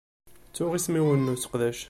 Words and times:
Ttuɣ 0.49 0.71
isem-iw 0.73 1.07
n 1.15 1.31
useqdac. 1.33 1.79